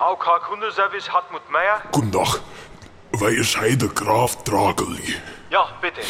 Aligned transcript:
AOK 0.00 0.40
Kundenservice 0.48 1.12
Hartmut 1.12 1.42
Meier. 1.50 1.82
Guten 1.92 2.10
Tag. 2.10 2.40
Heute 3.20 3.88
Graf 3.88 4.42
Drageli? 4.44 5.14
Ja, 5.50 5.68
bitte. 5.82 6.00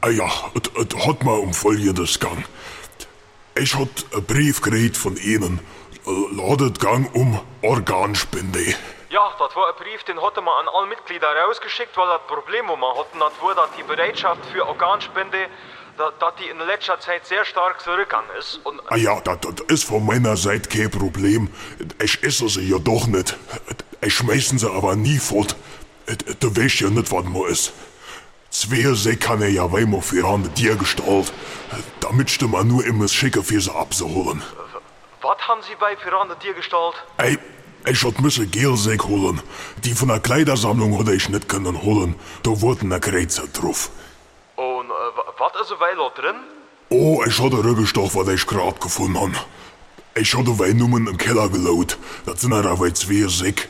Ah 0.00 0.08
ja, 0.08 0.30
es 0.54 1.06
hat 1.06 1.22
mal 1.22 1.38
um 1.38 1.52
Folgendes 1.52 2.18
gegangen. 2.18 2.46
Ich 3.54 3.74
hat 3.74 4.06
einen 4.14 4.24
Brief 4.24 4.62
gekriegt 4.62 4.96
von 4.96 5.18
Ihnen. 5.18 5.60
Ladet 6.06 6.80
gang 6.80 7.14
um 7.14 7.38
Organspende. 7.60 8.74
Das 9.42 9.56
war 9.56 9.68
ein 9.68 9.74
Brief, 9.74 10.04
den 10.04 10.22
hatte 10.22 10.40
man 10.40 10.54
an 10.60 10.72
alle 10.72 10.86
Mitglieder 10.86 11.26
rausgeschickt, 11.34 11.96
weil 11.96 12.06
das 12.06 12.20
Problem, 12.28 12.68
wo 12.68 12.76
man 12.76 12.96
hatten, 12.96 13.18
das 13.18 13.32
war, 13.42 13.54
dass 13.56 13.70
die 13.76 13.82
Bereitschaft 13.82 14.40
für 14.52 14.64
Organspende, 14.64 15.48
dass, 15.98 16.34
die 16.36 16.48
in 16.48 16.58
letzter 16.58 17.00
Zeit 17.00 17.26
sehr 17.26 17.44
stark 17.44 17.80
zurückgegangen 17.80 18.30
ist. 18.38 18.60
Und 18.62 18.80
Ah 18.86 18.96
ja, 18.96 19.20
das, 19.20 19.38
das 19.40 19.66
ist 19.66 19.84
von 19.84 20.06
meiner 20.06 20.36
Seite 20.36 20.68
kein 20.68 20.90
Problem. 20.90 21.52
Ich 22.00 22.22
esse 22.22 22.48
sie 22.48 22.70
ja 22.70 22.78
doch 22.78 23.08
nicht. 23.08 23.36
Ich 24.00 24.14
schmeißen 24.14 24.60
sie 24.60 24.70
aber 24.70 24.94
nie 24.94 25.18
fort. 25.18 25.56
Du 26.38 26.56
weißt 26.56 26.80
ja 26.80 26.90
nicht, 26.90 27.10
was 27.10 27.24
man 27.24 27.42
ist. 27.46 27.72
Zwei 28.50 28.94
See 28.94 29.16
kann 29.16 29.42
er 29.42 29.48
ja 29.48 29.72
weimar 29.72 30.02
für 30.02 30.24
an 30.24 30.54
dir 30.54 30.76
gestalt. 30.76 31.32
Damit 31.98 32.40
du 32.40 32.46
man 32.46 32.68
nur 32.68 32.84
immer 32.84 33.08
schicker 33.08 33.42
für 33.42 33.60
sie 33.60 33.74
abzuholen. 33.74 34.40
was 35.20 35.48
haben 35.48 35.62
Sie 35.62 35.74
bei 35.80 35.96
Pirande 35.96 36.36
Tier 36.38 36.54
gestaltet? 36.54 37.02
Ey, 37.16 37.38
ich 37.86 38.04
hat 38.04 38.20
müsse 38.20 38.46
Gelsäck 38.46 39.04
holen. 39.04 39.40
Die 39.84 39.94
von 39.94 40.08
der 40.08 40.20
Kleidersammlung 40.20 40.98
hatte 40.98 41.14
ich 41.14 41.28
nicht 41.28 41.48
können 41.48 41.82
holen. 41.82 42.14
Da 42.42 42.60
wurden 42.60 42.92
ein 42.92 43.00
Kreuzer 43.00 43.44
drauf. 43.52 43.90
Und 44.56 44.90
äh, 44.90 44.92
was 45.38 45.52
ist 45.60 45.80
weil 45.80 45.96
da 45.96 46.08
drin? 46.20 46.36
Oh, 46.90 47.22
ich 47.26 47.38
hatte 47.40 47.64
Rückgestoff, 47.64 48.14
was 48.14 48.28
ich 48.28 48.46
grad 48.46 48.80
gefunden 48.80 49.20
han. 49.20 49.36
Ich 50.14 50.34
hatte 50.34 50.58
weil 50.58 50.74
Nummern 50.74 51.06
im 51.06 51.16
Keller 51.16 51.48
gelaut. 51.48 51.96
Das 52.26 52.40
sind 52.42 52.52
er 52.52 52.66
aber 52.66 52.92
zwei 52.94 53.26
Säck. 53.28 53.68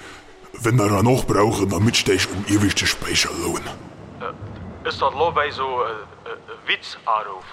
Wenn 0.54 0.78
er 0.78 1.02
noch 1.02 1.24
brauchen, 1.24 1.70
damit 1.70 1.96
stech 1.96 2.28
um 2.30 2.44
ewig 2.48 2.74
die 2.74 2.86
Speicher 2.86 3.30
lohn. 3.42 3.62
Ist 4.84 5.00
das 5.00 5.14
lo 5.14 5.30
bei 5.30 5.50
so 5.50 5.62
äh, 5.62 6.30
äh, 6.30 6.68
Witzanruf? 6.68 7.44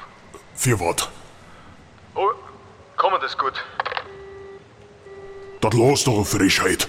Für 0.56 0.80
wat? 0.80 1.10
Oh, 2.16 2.32
kommen 2.98 3.18
das 3.22 3.38
gut. 3.38 3.54
Das 5.70 5.78
los 5.78 6.04
doch 6.04 6.16
eine 6.16 6.26
Frischheit. 6.26 6.88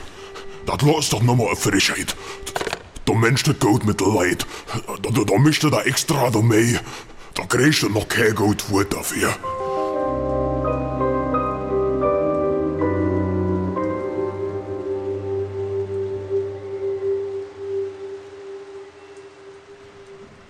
Das 0.65 0.81
los 0.81 1.11
doch 1.11 1.23
nochmal 1.23 1.49
eine 1.49 1.57
Frischheit. 1.57 2.17
Du 3.05 3.13
Mensch, 3.13 3.43
das 3.43 3.59
geht 3.59 3.85
mit 3.85 4.01
der 4.01 4.09
Leid. 4.09 4.47
Da, 5.03 5.11
da, 5.11 5.25
da 5.25 5.39
mischt 5.39 5.65
er 5.65 5.71
da 5.71 5.83
extra 5.83 6.31
da 6.31 6.41
mei. 6.41 6.81
Da 7.35 7.45
kriegst 7.45 7.83
du 7.83 7.91
noch 7.91 8.09
kein 8.09 8.39
Wort 8.39 8.95
dafür. 8.95 9.37